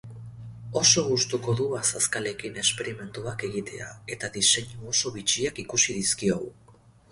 [0.79, 6.53] Oso gustuko du azazkalekin esperimentuak egitea eta diseinu oso bitxiak ikusi dizkiogu.